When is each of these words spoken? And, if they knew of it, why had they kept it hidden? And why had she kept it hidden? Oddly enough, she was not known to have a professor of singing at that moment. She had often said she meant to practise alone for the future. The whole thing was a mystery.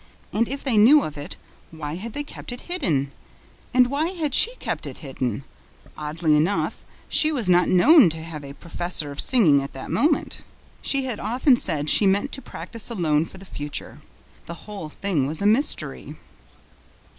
And, 0.33 0.47
if 0.47 0.63
they 0.63 0.79
knew 0.79 1.03
of 1.03 1.15
it, 1.15 1.35
why 1.69 1.93
had 1.93 2.13
they 2.13 2.23
kept 2.23 2.51
it 2.51 2.61
hidden? 2.61 3.11
And 3.71 3.85
why 3.85 4.07
had 4.07 4.33
she 4.33 4.55
kept 4.55 4.87
it 4.87 4.97
hidden? 5.05 5.43
Oddly 5.95 6.35
enough, 6.35 6.83
she 7.07 7.31
was 7.31 7.47
not 7.47 7.69
known 7.69 8.09
to 8.09 8.23
have 8.23 8.43
a 8.43 8.53
professor 8.55 9.11
of 9.11 9.21
singing 9.21 9.61
at 9.61 9.73
that 9.73 9.91
moment. 9.91 10.41
She 10.81 11.05
had 11.05 11.19
often 11.19 11.55
said 11.55 11.87
she 11.87 12.07
meant 12.07 12.31
to 12.31 12.41
practise 12.41 12.89
alone 12.89 13.25
for 13.25 13.37
the 13.37 13.45
future. 13.45 14.01
The 14.47 14.65
whole 14.65 14.89
thing 14.89 15.27
was 15.27 15.39
a 15.39 15.45
mystery. 15.45 16.15